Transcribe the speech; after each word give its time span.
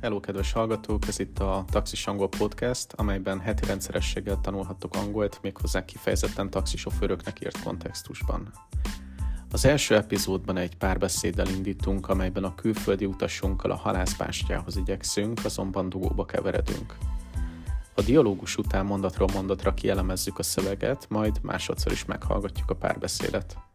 Hello, 0.00 0.20
kedves 0.20 0.52
hallgatók! 0.52 1.06
Ez 1.06 1.18
itt 1.18 1.38
a 1.38 1.64
Taxis 1.70 2.06
Angol 2.06 2.28
Podcast, 2.28 2.92
amelyben 2.92 3.40
heti 3.40 3.66
rendszerességgel 3.66 4.40
tanulhattok 4.40 4.94
angolt, 4.94 5.38
méghozzá 5.42 5.84
kifejezetten 5.84 6.50
taxisofőröknek 6.50 7.40
írt 7.40 7.62
kontextusban. 7.62 8.52
Az 9.50 9.64
első 9.64 9.96
epizódban 9.96 10.56
egy 10.56 10.76
párbeszéddel 10.76 11.48
indítunk, 11.48 12.08
amelyben 12.08 12.44
a 12.44 12.54
külföldi 12.54 13.04
utasunkkal 13.04 13.70
a 13.70 13.76
halászpástyához 13.76 14.76
igyekszünk, 14.76 15.40
azonban 15.44 15.88
dugóba 15.88 16.24
keveredünk. 16.24 16.96
A 17.94 18.02
dialógus 18.02 18.56
után 18.56 18.86
mondatról 18.86 19.28
mondatra 19.34 19.74
kielemezzük 19.74 20.38
a 20.38 20.42
szöveget, 20.42 21.06
majd 21.08 21.38
másodszor 21.42 21.92
is 21.92 22.04
meghallgatjuk 22.04 22.70
a 22.70 22.76
párbeszédet. 22.76 23.69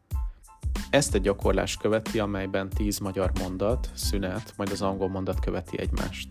Ezt 0.96 1.14
egy 1.14 1.22
gyakorlás 1.22 1.78
követi, 1.78 2.20
amelyben 2.20 2.70
10 2.70 3.00
magyar 3.00 3.32
mondat, 3.40 3.90
szünet, 3.94 4.54
majd 4.58 4.72
az 4.72 4.82
angol 4.82 5.10
mondat 5.10 5.40
követi 5.40 5.80
egymást. 5.80 6.28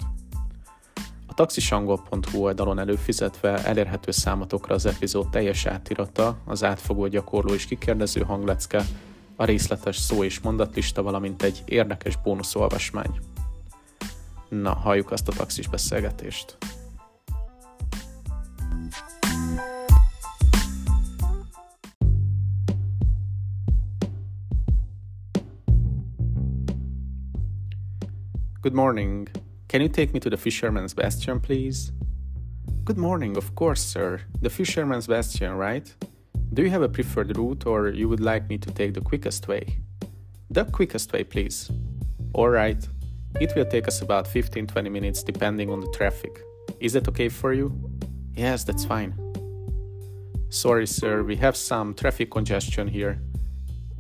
A 1.26 1.34
taxisangol.hu 1.34 2.38
oldalon 2.38 2.78
előfizetve 2.78 3.64
elérhető 3.64 4.10
számotokra 4.10 4.74
az 4.74 4.86
epizód 4.86 5.30
teljes 5.30 5.66
átirata, 5.66 6.36
az 6.44 6.64
átfogó 6.64 7.06
gyakorló 7.06 7.54
és 7.54 7.66
kikérdező 7.66 8.20
hanglecke, 8.20 8.82
a 9.36 9.44
részletes 9.44 9.96
szó 9.96 10.24
és 10.24 10.40
mondatlista, 10.40 11.02
valamint 11.02 11.42
egy 11.42 11.62
érdekes 11.64 12.16
bónuszolvasmány. 12.16 13.18
Na, 14.48 14.74
halljuk 14.74 15.10
azt 15.10 15.28
a 15.28 15.32
taxis 15.32 15.68
beszélgetést. 15.68 16.56
Good 28.64 28.72
morning. 28.72 29.28
Can 29.68 29.82
you 29.82 29.90
take 29.90 30.14
me 30.14 30.20
to 30.20 30.30
the 30.30 30.38
Fisherman's 30.38 30.94
Bastion, 30.94 31.38
please? 31.38 31.92
Good 32.82 32.96
morning, 32.96 33.36
of 33.36 33.54
course, 33.54 33.82
sir. 33.82 34.22
The 34.40 34.48
Fisherman's 34.48 35.06
Bastion, 35.06 35.52
right? 35.52 35.94
Do 36.54 36.62
you 36.62 36.70
have 36.70 36.80
a 36.80 36.88
preferred 36.88 37.36
route 37.36 37.66
or 37.66 37.90
you 37.90 38.08
would 38.08 38.20
like 38.20 38.48
me 38.48 38.56
to 38.56 38.70
take 38.70 38.94
the 38.94 39.02
quickest 39.02 39.48
way? 39.48 39.80
The 40.48 40.64
quickest 40.64 41.12
way, 41.12 41.24
please. 41.24 41.70
Alright. 42.34 42.88
It 43.38 43.54
will 43.54 43.66
take 43.66 43.86
us 43.86 44.00
about 44.00 44.26
15 44.26 44.66
20 44.66 44.88
minutes 44.88 45.22
depending 45.22 45.68
on 45.68 45.80
the 45.80 45.90
traffic. 45.92 46.40
Is 46.80 46.94
that 46.94 47.06
okay 47.08 47.28
for 47.28 47.52
you? 47.52 47.70
Yes, 48.34 48.64
that's 48.64 48.86
fine. 48.86 49.12
Sorry, 50.48 50.86
sir, 50.86 51.22
we 51.22 51.36
have 51.36 51.54
some 51.54 51.92
traffic 51.92 52.30
congestion 52.30 52.88
here. 52.88 53.20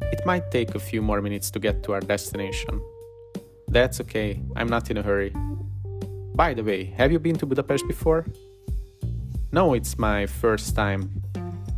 It 0.00 0.24
might 0.24 0.50
take 0.50 0.74
a 0.74 0.80
few 0.80 1.02
more 1.02 1.20
minutes 1.20 1.50
to 1.50 1.58
get 1.58 1.82
to 1.82 1.92
our 1.92 2.00
destination. 2.00 2.80
That's 3.74 4.00
okay, 4.02 4.40
I'm 4.54 4.68
not 4.68 4.88
in 4.92 4.98
a 4.98 5.02
hurry. 5.02 5.34
By 6.36 6.54
the 6.54 6.62
way, 6.62 6.84
have 6.96 7.10
you 7.10 7.18
been 7.18 7.34
to 7.38 7.44
Budapest 7.44 7.84
before? 7.88 8.24
No, 9.50 9.74
it's 9.74 9.98
my 9.98 10.26
first 10.26 10.76
time. 10.76 11.10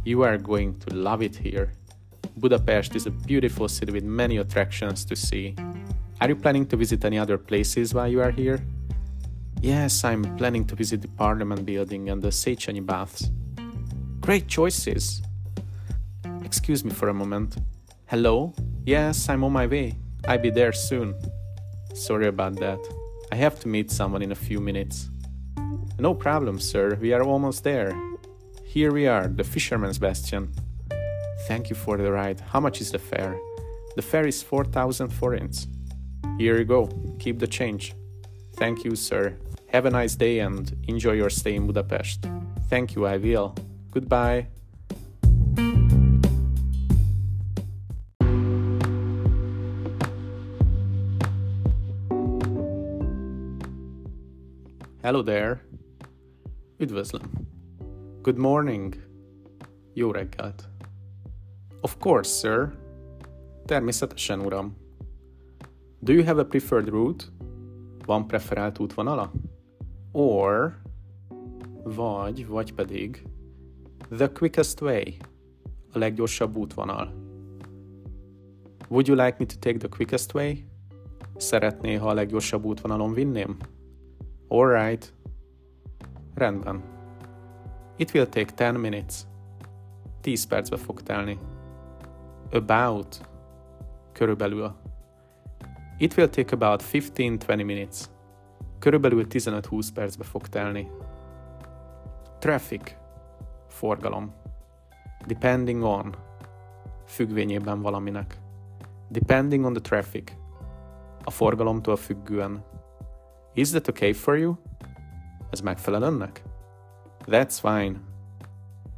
You 0.04 0.20
are 0.20 0.36
going 0.36 0.78
to 0.80 0.94
love 0.94 1.22
it 1.22 1.34
here. 1.34 1.72
Budapest 2.36 2.96
is 2.96 3.06
a 3.06 3.10
beautiful 3.10 3.66
city 3.66 3.92
with 3.92 4.04
many 4.04 4.36
attractions 4.36 5.06
to 5.06 5.16
see. 5.16 5.56
Are 6.20 6.28
you 6.28 6.36
planning 6.36 6.66
to 6.66 6.76
visit 6.76 7.02
any 7.02 7.18
other 7.18 7.38
places 7.38 7.94
while 7.94 8.08
you 8.08 8.20
are 8.20 8.30
here? 8.30 8.62
Yes, 9.62 10.04
I'm 10.04 10.36
planning 10.36 10.66
to 10.66 10.74
visit 10.74 11.00
the 11.00 11.08
Parliament 11.08 11.64
building 11.64 12.10
and 12.10 12.20
the 12.20 12.28
Széchenyi 12.28 12.84
baths. 12.84 13.30
Great 14.20 14.48
choices! 14.48 15.22
Excuse 16.44 16.84
me 16.84 16.90
for 16.90 17.08
a 17.08 17.14
moment. 17.14 17.56
Hello? 18.04 18.52
Yes, 18.84 19.30
I'm 19.30 19.44
on 19.44 19.52
my 19.54 19.66
way. 19.66 19.94
I'll 20.28 20.36
be 20.36 20.50
there 20.50 20.74
soon. 20.74 21.14
Sorry 21.96 22.26
about 22.26 22.56
that. 22.56 22.78
I 23.32 23.36
have 23.36 23.58
to 23.60 23.68
meet 23.68 23.90
someone 23.90 24.20
in 24.20 24.30
a 24.30 24.34
few 24.34 24.60
minutes. 24.60 25.08
No 25.98 26.14
problem, 26.14 26.60
sir. 26.60 26.98
We 27.00 27.14
are 27.14 27.22
almost 27.22 27.64
there. 27.64 27.98
Here 28.64 28.92
we 28.92 29.06
are, 29.06 29.28
the 29.28 29.42
Fisherman's 29.42 29.98
Bastion. 29.98 30.52
Thank 31.48 31.70
you 31.70 31.74
for 31.74 31.96
the 31.96 32.12
ride. 32.12 32.40
How 32.40 32.60
much 32.60 32.82
is 32.82 32.92
the 32.92 32.98
fare? 32.98 33.40
The 33.96 34.02
fare 34.02 34.26
is 34.26 34.42
4,000 34.42 35.08
forints. 35.08 35.68
Here 36.36 36.58
you 36.58 36.66
go. 36.66 36.90
Keep 37.18 37.38
the 37.38 37.46
change. 37.46 37.94
Thank 38.56 38.84
you, 38.84 38.94
sir. 38.94 39.38
Have 39.68 39.86
a 39.86 39.90
nice 39.90 40.16
day 40.16 40.40
and 40.40 40.76
enjoy 40.88 41.12
your 41.12 41.30
stay 41.30 41.54
in 41.54 41.66
Budapest. 41.66 42.26
Thank 42.68 42.94
you, 42.94 43.06
I 43.06 43.16
will. 43.16 43.54
Goodbye. 43.90 44.48
Hello 55.06 55.22
there. 55.22 55.60
Üdvözlöm. 56.78 57.22
Good 58.22 58.38
morning. 58.38 58.94
Jó 59.94 60.10
reggelt. 60.10 60.68
Of 61.80 61.96
course, 61.98 62.30
sir. 62.30 62.78
Természetesen, 63.64 64.40
uram. 64.40 64.76
Do 66.00 66.12
you 66.12 66.24
have 66.24 66.40
a 66.40 66.46
preferred 66.46 66.88
route? 66.88 67.24
Van 68.06 68.26
preferált 68.26 68.78
útvonala? 68.78 69.32
Or, 70.12 70.76
vagy, 71.84 72.46
vagy 72.46 72.72
pedig, 72.72 73.26
the 74.16 74.32
quickest 74.32 74.80
way, 74.80 75.16
a 75.92 75.98
leggyorsabb 75.98 76.56
útvonal. 76.56 77.12
Would 78.88 79.08
you 79.08 79.16
like 79.24 79.36
me 79.38 79.46
to 79.46 79.58
take 79.58 79.78
the 79.78 79.88
quickest 79.88 80.34
way? 80.34 80.64
Szeretné, 81.36 81.94
ha 81.94 82.08
a 82.08 82.14
leggyorsabb 82.14 82.64
útvonalon 82.64 83.12
vinném? 83.12 83.56
Alright. 84.48 85.12
Rendben. 86.34 86.82
It 87.96 88.12
will 88.12 88.26
take 88.26 88.54
10 88.54 88.80
minutes. 88.80 89.26
10 90.20 90.46
percbe 90.46 90.76
fog 90.76 91.02
telni. 91.02 91.38
About. 92.52 93.20
Körülbelül. 94.12 94.72
It 95.98 96.16
will 96.16 96.28
take 96.28 96.54
about 96.54 96.82
15-20 96.82 97.64
minutes. 97.64 98.10
Körülbelül 98.78 99.26
15-20 99.28 99.88
percbe 99.94 100.24
fog 100.24 100.48
telni. 100.48 100.90
Traffic. 102.38 102.96
Forgalom. 103.68 104.34
Depending 105.26 105.82
on. 105.82 106.14
Függvényében 107.04 107.82
valaminek. 107.82 108.38
Depending 109.08 109.64
on 109.64 109.72
the 109.72 109.82
traffic. 109.82 110.32
A 111.24 111.30
forgalomtól 111.30 111.96
függően. 111.96 112.64
Is 113.56 113.70
that 113.70 113.88
okay 113.88 114.12
for 114.12 114.36
you? 114.36 114.56
Ez 115.50 115.60
megfelel 115.60 116.02
önnek? 116.02 116.42
That's 117.26 117.58
fine. 117.60 118.00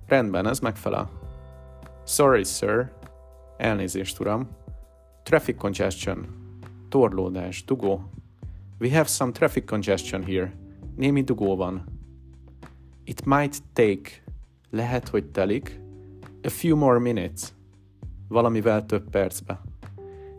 Rendben, 0.07 0.47
ez 0.47 0.59
megfelel. 0.59 1.11
Sorry, 2.05 2.45
sir. 2.45 2.93
Elnézést, 3.57 4.21
uram. 4.21 4.49
Traffic 5.23 5.57
congestion. 5.57 6.27
Torlódás, 6.89 7.65
dugó. 7.65 8.11
We 8.81 8.91
have 8.91 9.09
some 9.09 9.33
traffic 9.33 9.65
congestion 9.65 10.25
here. 10.25 10.53
Némi 10.97 11.23
dugó 11.23 11.57
van. 11.57 11.85
It 13.05 13.25
might 13.25 13.63
take. 13.73 14.11
Lehet, 14.71 15.09
hogy 15.09 15.31
telik. 15.31 15.81
A 16.43 16.49
few 16.49 16.77
more 16.77 16.99
minutes. 16.99 17.53
Valamivel 18.29 18.87
több 18.87 19.11
percbe. 19.11 19.61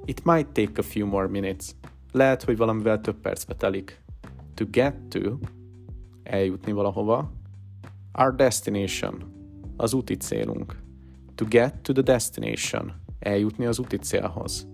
It 0.05 0.25
might 0.25 0.47
take 0.47 0.71
a 0.77 0.83
few 0.83 1.07
more 1.07 1.27
minutes. 1.27 1.75
Lehet, 2.11 2.43
hogy 2.43 2.57
valamivel 2.57 3.01
több 3.01 3.21
percbe 3.21 3.55
telik 3.55 4.07
to 4.59 4.65
get 4.65 4.93
to, 5.09 5.39
eljutni 6.23 6.71
valahova, 6.71 7.31
our 8.13 8.35
destination, 8.35 9.23
az 9.77 9.93
úti 9.93 10.15
célunk. 10.15 10.75
To 11.35 11.45
get 11.45 11.81
to 11.81 11.93
the 11.93 12.01
destination, 12.01 12.93
eljutni 13.19 13.65
az 13.65 13.79
úti 13.79 13.97
célhoz. 13.97 14.67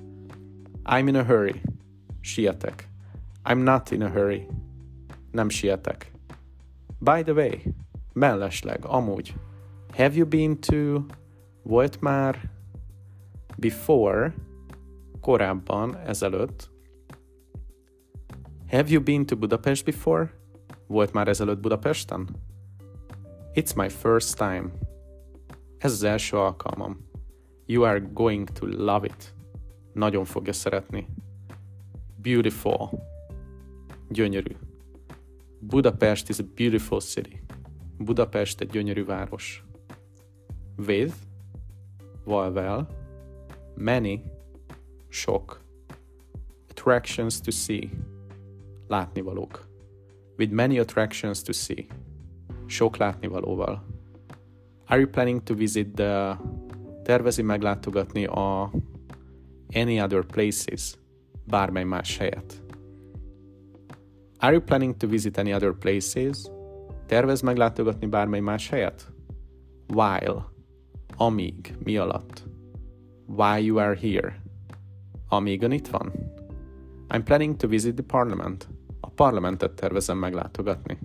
I'm 0.83 1.07
in 1.07 1.15
a 1.15 1.23
hurry, 1.23 1.61
sietek. 2.21 2.89
I'm 3.43 3.63
not 3.63 3.91
in 3.91 4.01
a 4.01 4.09
hurry, 4.09 4.47
nem 5.31 5.49
sietek. 5.49 6.11
By 6.99 7.21
the 7.23 7.33
way, 7.33 7.61
mellesleg, 8.13 8.85
amúgy, 8.85 9.33
have 9.91 10.15
you 10.15 10.27
been 10.27 10.59
to, 10.59 11.01
volt 11.63 12.01
már 12.01 12.51
before, 13.57 14.33
korábban, 15.21 15.97
ezelőtt, 15.97 16.74
Have 18.75 18.91
you 18.91 18.99
been 19.01 19.25
to 19.25 19.35
Budapest 19.35 19.85
before? 19.85 20.31
Volt 20.87 21.13
már 21.13 21.27
ezelőtt 21.27 21.59
Budapesten? 21.59 22.27
It's 23.53 23.75
my 23.75 23.89
first 23.89 24.37
time. 24.37 24.71
Ez 25.77 25.91
az 25.91 26.03
első 26.03 26.37
alkalmam. 26.37 27.09
You 27.65 27.83
are 27.83 27.99
going 27.99 28.49
to 28.49 28.65
love 28.65 29.05
it. 29.05 29.33
Nagyon 29.93 30.25
fogja 30.25 30.53
szeretni. 30.53 31.07
Beautiful. 32.21 32.89
Gyönyörű. 34.09 34.55
Budapest 35.59 36.29
is 36.29 36.39
a 36.39 36.43
beautiful 36.55 36.99
city. 36.99 37.41
Budapest 37.97 38.61
egy 38.61 38.69
gyönyörű 38.69 39.05
város. 39.05 39.63
With, 40.87 41.15
valvel, 42.23 42.87
many, 43.75 44.23
sok, 45.09 45.61
attractions 46.69 47.41
to 47.41 47.51
see, 47.51 47.89
látnivalók. 48.87 49.73
with 50.37 50.51
many 50.51 50.79
attractions 50.79 51.41
to 51.43 51.53
see. 51.53 51.87
Sok 52.67 52.97
látnivalóval. 52.97 53.83
Are 54.85 54.99
you 54.99 55.09
planning 55.09 55.43
to 55.43 55.55
visit 55.55 55.95
the... 55.95 56.37
Tervezi 57.03 57.41
meglátogatni 57.41 58.25
a... 58.25 58.71
Any 59.73 59.99
other 59.99 60.23
places? 60.23 60.97
Bármely 61.47 61.83
más 61.83 62.17
helyet. 62.17 62.63
Are 64.37 64.53
you 64.53 64.61
planning 64.61 64.95
to 64.97 65.07
visit 65.07 65.37
any 65.37 65.53
other 65.53 65.73
places? 65.73 66.49
Tervez 67.05 67.41
meglátogatni 67.41 68.07
bármely 68.07 68.39
más 68.39 68.69
helyet? 68.69 69.13
While. 69.87 70.45
Amíg. 71.17 71.75
Mi 71.83 71.97
alatt? 71.97 72.43
Why 73.25 73.65
you 73.65 73.77
are 73.77 73.95
here. 73.95 74.41
Amíg 75.29 75.61
itt 75.61 75.87
van? 75.87 76.11
I'm 77.09 77.23
planning 77.23 77.57
to 77.57 77.67
visit 77.67 77.95
the 77.95 78.03
parliament. 78.03 78.74
Parlamentet 79.15 79.73
tervezem 79.73 80.17
meglátogatni. 80.17 80.97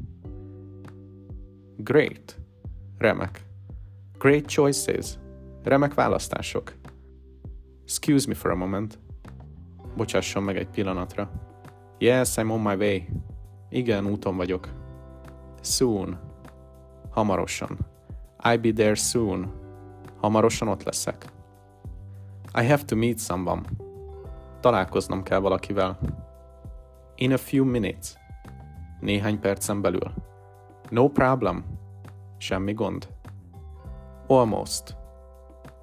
Great. 1.76 2.36
Remek. 2.98 3.44
Great 4.18 4.46
choices. 4.46 5.18
Remek 5.62 5.94
választások. 5.94 6.72
Excuse 7.82 8.28
me 8.28 8.34
for 8.34 8.50
a 8.50 8.54
moment. 8.54 8.98
Bocsásson 9.96 10.42
meg 10.42 10.56
egy 10.56 10.68
pillanatra. 10.68 11.30
Yes, 11.98 12.34
I'm 12.36 12.50
on 12.50 12.60
my 12.60 12.74
way. 12.74 13.08
Igen, 13.68 14.06
úton 14.06 14.36
vagyok. 14.36 14.68
Soon. 15.60 16.18
Hamarosan. 17.10 17.78
I'll 18.42 18.58
be 18.60 18.72
there 18.72 18.94
soon. 18.94 19.52
Hamarosan 20.20 20.68
ott 20.68 20.82
leszek. 20.82 21.24
I 22.54 22.64
have 22.66 22.82
to 22.84 22.96
meet 22.96 23.18
someone. 23.18 23.62
Találkoznom 24.60 25.22
kell 25.22 25.38
valakivel. 25.38 25.98
In 27.20 27.32
a 27.32 27.38
few 27.38 27.64
minutes. 27.64 28.16
Néhány 29.00 29.40
percen 29.40 29.80
belül. 29.80 30.14
No 30.90 31.08
problem. 31.08 31.64
Semmi 32.38 32.72
gond. 32.72 33.08
Almost. 34.26 34.96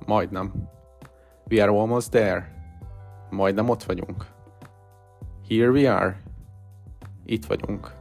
Majdnem. 0.06 0.70
We 1.50 1.62
are 1.62 1.72
almost 1.72 2.12
there. 2.12 2.56
Majdnem 3.30 3.70
ott 3.70 3.84
vagyunk. 3.84 4.26
Here 5.48 5.72
we 5.72 5.94
are. 5.94 6.22
Itt 7.26 7.46
vagyunk. 7.46 7.94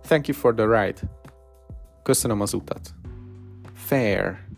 Thank 0.00 0.26
you 0.26 0.36
for 0.38 0.54
the 0.54 0.66
ride. 0.66 1.00
Köszönöm 2.02 2.40
az 2.40 2.54
utat. 2.54 2.94
Fare. 3.72 4.48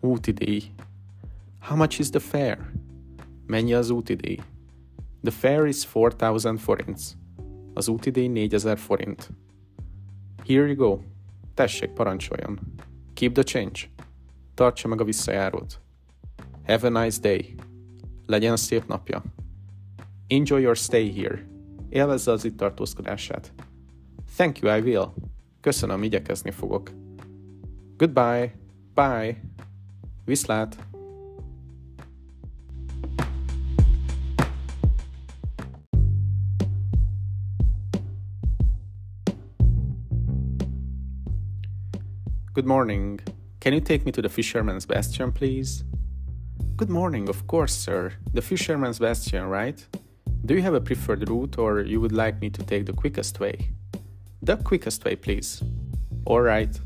Útidíj. 0.00 0.62
How 1.60 1.76
much 1.76 2.00
is 2.00 2.10
the 2.10 2.20
fare? 2.20 2.70
Mennyi 3.46 3.74
az 3.74 3.90
útidíj? 3.90 4.38
The 5.24 5.32
fare 5.32 5.66
is 5.66 5.84
4000 5.84 6.56
forints. 6.56 7.16
Az 7.74 7.88
útidíj 7.88 8.28
4000 8.28 8.76
forint. 8.76 9.30
Here 10.46 10.66
you 10.66 10.76
go. 10.76 10.98
Tessék, 11.54 11.90
parancsoljon. 11.90 12.58
Keep 13.14 13.32
the 13.32 13.42
change. 13.42 13.80
Tartsa 14.54 14.88
meg 14.88 15.00
a 15.00 15.04
visszajárót. 15.04 15.80
Have 16.66 16.86
a 16.86 17.02
nice 17.02 17.20
day. 17.20 17.54
Legyen 18.26 18.56
szép 18.56 18.86
napja. 18.86 19.22
Enjoy 20.26 20.60
your 20.60 20.76
stay 20.76 21.12
here. 21.12 21.46
Élvezze 21.88 22.30
az 22.30 22.44
itt 22.44 22.56
tartózkodását. 22.56 23.52
Thank 24.36 24.58
you, 24.58 24.76
I 24.76 24.80
will. 24.80 25.14
Köszönöm, 25.60 26.02
igyekezni 26.02 26.50
fogok. 26.50 26.90
Goodbye. 27.96 28.54
Bye. 28.94 29.40
Viszlát. 30.24 30.93
Good 42.54 42.66
morning. 42.66 43.18
Can 43.58 43.72
you 43.72 43.80
take 43.80 44.06
me 44.06 44.12
to 44.12 44.22
the 44.22 44.28
Fisherman's 44.28 44.86
Bastion, 44.86 45.32
please? 45.32 45.82
Good 46.76 46.88
morning, 46.88 47.28
of 47.28 47.48
course, 47.48 47.74
sir. 47.74 48.12
The 48.32 48.42
Fisherman's 48.42 49.00
Bastion, 49.00 49.42
right? 49.46 49.84
Do 50.46 50.54
you 50.54 50.62
have 50.62 50.74
a 50.74 50.80
preferred 50.80 51.28
route 51.28 51.58
or 51.58 51.80
you 51.80 52.00
would 52.00 52.12
like 52.12 52.40
me 52.40 52.50
to 52.50 52.62
take 52.62 52.86
the 52.86 52.92
quickest 52.92 53.40
way? 53.40 53.70
The 54.40 54.56
quickest 54.58 55.04
way, 55.04 55.16
please. 55.16 55.64
Alright. 56.28 56.78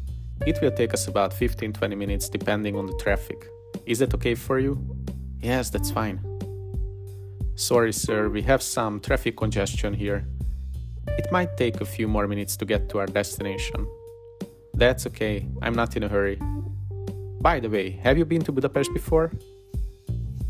It 0.47 0.59
will 0.62 0.70
take 0.70 0.94
us 0.94 1.06
about 1.06 1.35
15 1.35 1.75
20 1.75 1.94
minutes 1.94 2.31
depending 2.31 2.75
on 2.75 2.87
the 2.87 2.94
traffic. 2.94 3.47
Is 3.85 3.99
that 3.99 4.15
okay 4.15 4.37
for 4.37 4.59
you? 4.59 4.79
Yes, 5.43 5.69
that's 5.69 5.91
fine. 5.91 6.19
Sorry, 7.56 7.93
sir, 7.93 8.31
we 8.31 8.41
have 8.41 8.62
some 8.62 9.00
traffic 9.00 9.37
congestion 9.37 9.93
here. 9.93 10.25
It 11.19 11.31
might 11.31 11.59
take 11.59 11.82
a 11.82 11.85
few 11.85 12.09
more 12.09 12.26
minutes 12.26 12.56
to 12.56 12.65
get 12.65 12.88
to 12.88 13.00
our 13.00 13.06
destination. 13.06 13.87
That's 14.79 15.09
okay, 15.09 15.45
I'm 15.61 15.75
not 15.75 15.97
in 15.97 16.05
a 16.05 16.09
hurry. 16.09 16.39
By 17.41 17.59
the 17.59 17.69
way, 17.69 17.99
have 18.05 18.17
you 18.17 18.25
been 18.25 18.43
to 18.43 18.53
Budapest 18.53 18.95
before? 18.95 19.33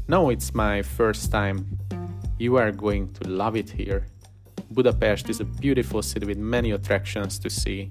No, 0.07 0.29
it's 0.29 0.55
my 0.55 0.83
first 0.83 1.33
time. 1.33 1.79
You 2.39 2.57
are 2.57 2.71
going 2.71 3.11
to 3.15 3.27
love 3.27 3.57
it 3.57 3.71
here. 3.71 4.05
Budapest 4.71 5.31
is 5.31 5.41
a 5.41 5.47
beautiful 5.47 6.03
city 6.03 6.27
with 6.27 6.37
many 6.37 6.73
attractions 6.73 7.39
to 7.39 7.49
see. 7.49 7.89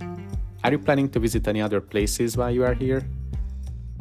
Are 0.63 0.71
you 0.71 0.77
planning 0.77 1.09
to 1.09 1.19
visit 1.19 1.47
any 1.47 1.59
other 1.59 1.81
places 1.81 2.37
while 2.37 2.51
you 2.51 2.63
are 2.63 2.75
here? 2.75 3.01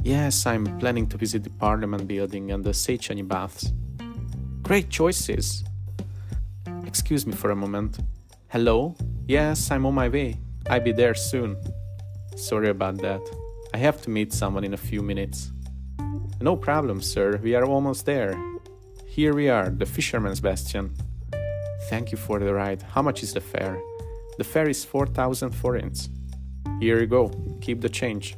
Yes, 0.05 0.45
I'm 0.45 0.67
planning 0.79 1.07
to 1.07 1.17
visit 1.17 1.43
the 1.43 1.51
Parliament 1.51 2.07
building 2.07 2.51
and 2.51 2.63
the 2.63 2.73
Széchenyi 2.73 3.27
baths. 3.27 3.73
Great 4.61 4.91
choices! 4.91 5.65
Excuse 6.85 7.27
me 7.27 7.33
for 7.33 7.51
a 7.51 7.57
moment. 7.57 7.99
Hello? 8.49 8.95
Yes, 9.27 9.71
I'm 9.71 9.87
on 9.87 9.95
my 9.95 10.11
way. 10.11 10.37
I'll 10.69 10.81
be 10.81 10.93
there 10.93 11.15
soon. 11.15 11.57
Sorry 12.37 12.69
about 12.69 12.99
that. 12.99 13.23
I 13.73 13.79
have 13.79 14.03
to 14.03 14.11
meet 14.11 14.33
someone 14.33 14.63
in 14.63 14.75
a 14.75 14.77
few 14.77 15.03
minutes. 15.03 15.51
No 16.41 16.55
problem, 16.55 17.01
sir. 17.01 17.41
We 17.43 17.55
are 17.55 17.65
almost 17.65 18.05
there. 18.05 18.39
Here 19.07 19.35
we 19.35 19.49
are, 19.49 19.71
the 19.71 19.87
Fisherman's 19.87 20.41
Bastion. 20.41 20.95
Thank 21.89 22.13
you 22.13 22.19
for 22.19 22.39
the 22.39 22.53
ride. 22.53 22.83
How 22.83 23.01
much 23.01 23.23
is 23.23 23.33
the 23.33 23.41
fare? 23.41 23.81
The 24.37 24.45
fare 24.45 24.69
is 24.69 24.85
4,000 24.85 25.51
forints. 25.53 26.11
Here 26.79 27.01
you 27.01 27.07
go. 27.07 27.31
Keep 27.63 27.81
the 27.81 27.89
change. 27.89 28.37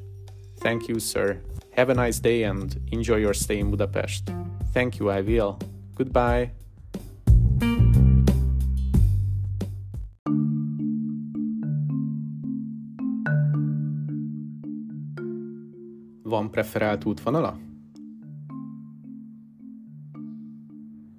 Thank 0.61 0.89
you, 0.89 1.01
sir. 1.01 1.41
Have 1.73 1.91
a 1.91 1.95
nice 1.95 2.21
day 2.21 2.45
and 2.45 2.81
enjoy 2.93 3.17
your 3.17 3.35
stay 3.35 3.59
in 3.59 3.71
Budapest. 3.71 4.31
Thank 4.73 5.01
you, 5.01 5.11
I 5.11 5.23
will. 5.23 5.59
Goodbye. 5.97 6.53
Van 16.39 16.51
preferált 16.51 17.05
útvonala? 17.05 17.59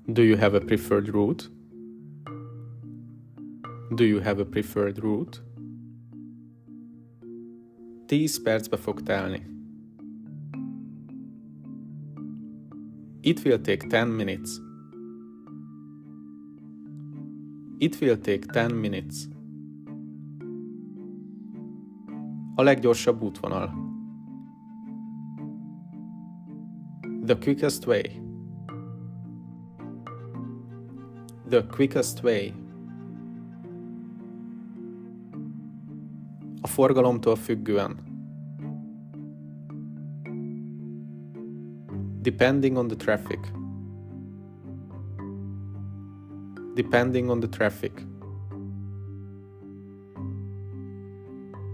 Do 0.05 0.21
you 0.21 0.38
have 0.38 0.57
a 0.57 0.59
preferred 0.59 1.07
route? 1.09 1.49
Do 3.95 4.03
you 4.05 4.21
have 4.21 4.41
a 4.41 4.45
preferred 4.45 4.97
route? 4.97 5.41
10 8.05 8.43
percbe 8.43 8.77
fog 8.77 9.01
telni. 9.01 9.41
It 13.21 13.43
will 13.43 13.61
take 13.61 13.88
10 13.89 14.15
minutes. 14.15 14.61
It 17.79 17.99
will 17.99 18.17
take 18.17 18.45
10 18.45 18.79
minutes. 18.79 19.27
A 22.55 22.63
leggyorsabb 22.63 23.23
útvonal. 23.23 23.88
The 27.29 27.38
quickest 27.38 27.86
way. 27.86 28.21
The 31.50 31.63
quickest 31.67 32.24
way. 32.24 32.53
A 36.62 36.67
forgalomtól 36.67 37.36
függően. 37.36 37.98
Depending 42.21 42.77
on 42.77 42.88
the 42.88 42.95
traffic. 42.95 43.39
Depending 46.74 47.29
on 47.29 47.39
the 47.39 47.50
traffic. 47.50 48.05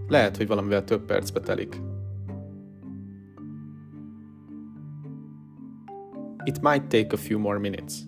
Lehet, 0.08 0.36
hogy 0.36 0.46
valamivel 0.46 0.84
több 0.84 1.04
percbe 1.04 1.40
telik. 1.40 1.85
It 6.46 6.62
might 6.62 6.88
take 6.88 7.12
a 7.12 7.16
few 7.16 7.38
more 7.38 7.58
minutes. 7.58 8.06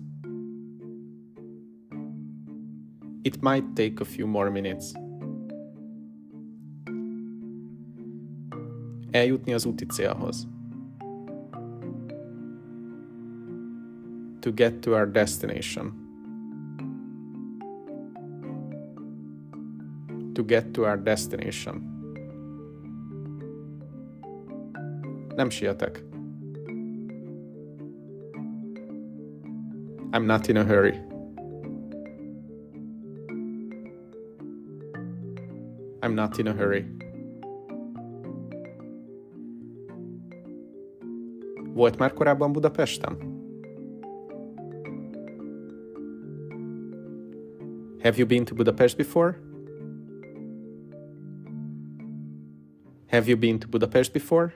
It 3.23 3.41
might 3.41 3.75
take 3.75 4.01
a 4.01 4.05
few 4.05 4.27
more 4.27 4.49
minutes. 4.49 4.91
Eljutni 9.11 9.53
az 9.53 9.65
úti 9.65 9.85
célhoz. 9.85 10.47
To 14.39 14.51
get 14.51 14.81
to 14.81 14.91
our 14.91 15.11
destination. 15.11 16.07
to 20.39 20.45
get 20.45 20.73
to 20.73 20.85
our 20.85 21.03
destination. 21.03 21.83
Nem 25.35 25.49
sietek. 25.49 26.08
I'm 30.11 30.25
not 30.25 30.49
in 30.49 30.57
a 30.57 30.63
hurry. 30.63 30.99
I'm 36.01 36.15
not 36.15 36.39
in 36.39 36.47
a 36.47 36.53
hurry. 36.53 36.85
Volt 41.73 41.97
már 41.97 42.13
korábban 42.13 42.51
Budapesten? 42.51 43.17
Have 48.01 48.17
you 48.17 48.25
been 48.25 48.45
to 48.45 48.55
Budapest 48.55 48.97
before? 48.97 49.35
Have 53.07 53.27
you 53.27 53.37
been 53.37 53.59
to 53.59 53.67
Budapest 53.67 54.13
before? 54.13 54.53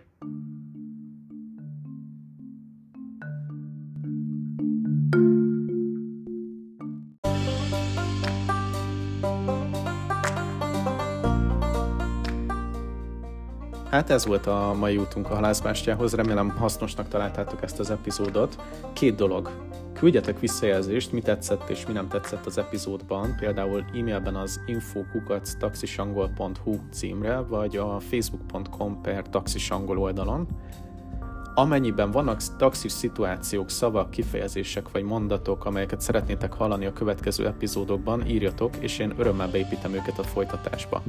Hát 14.03 14.11
ez 14.11 14.25
volt 14.25 14.47
a 14.47 14.73
mai 14.79 14.97
útunk 14.97 15.29
a 15.29 15.33
halászbástyához, 15.33 16.13
remélem 16.13 16.49
hasznosnak 16.49 17.07
találtátok 17.07 17.63
ezt 17.63 17.79
az 17.79 17.89
epizódot. 17.89 18.61
Két 18.93 19.15
dolog. 19.15 19.51
Küldjetek 19.93 20.39
visszajelzést, 20.39 21.11
mi 21.11 21.21
tetszett 21.21 21.69
és 21.69 21.85
mi 21.85 21.93
nem 21.93 22.07
tetszett 22.07 22.45
az 22.45 22.57
epizódban, 22.57 23.35
például 23.39 23.85
e-mailben 23.93 24.35
az 24.35 24.59
info.taxisangol.hu 24.65 26.75
címre, 26.91 27.37
vagy 27.37 27.77
a 27.77 27.99
facebook.com 27.99 29.01
per 29.01 29.29
taxisangol 29.29 29.97
oldalon. 29.97 30.47
Amennyiben 31.55 32.11
vannak 32.11 32.41
taxis 32.57 32.91
szituációk, 32.91 33.69
szavak, 33.69 34.09
kifejezések 34.09 34.91
vagy 34.91 35.03
mondatok, 35.03 35.65
amelyeket 35.65 36.01
szeretnétek 36.01 36.53
hallani 36.53 36.85
a 36.85 36.93
következő 36.93 37.47
epizódokban, 37.47 38.27
írjatok, 38.27 38.75
és 38.79 38.99
én 38.99 39.13
örömmel 39.17 39.51
beépítem 39.51 39.93
őket 39.93 40.19
a 40.19 40.23
folytatásba. 40.23 41.03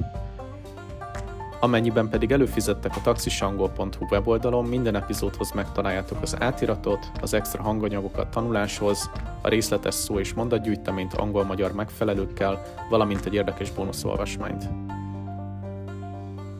Amennyiben 1.64 2.08
pedig 2.08 2.32
előfizettek 2.32 2.96
a 2.96 3.00
taxisangol.hu 3.00 4.06
weboldalon, 4.10 4.64
minden 4.64 4.94
epizódhoz 4.94 5.52
megtaláljátok 5.52 6.22
az 6.22 6.36
átiratot, 6.40 7.10
az 7.20 7.34
extra 7.34 7.62
hanganyagokat 7.62 8.28
tanuláshoz, 8.28 9.10
a 9.42 9.48
részletes 9.48 9.94
szó 9.94 10.18
és 10.18 10.32
mondatgyűjteményt 10.32 11.14
angol-magyar 11.14 11.72
megfelelőkkel, 11.72 12.62
valamint 12.90 13.26
egy 13.26 13.34
érdekes 13.34 13.70
bónuszolvasmányt. 13.70 14.68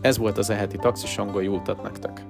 Ez 0.01 0.19
volt 0.19 0.39
az 0.39 0.51
eheti 0.51 0.77
taxisangol, 0.77 1.43
jó 1.43 1.55
utat 1.55 1.83
nektek! 1.83 2.25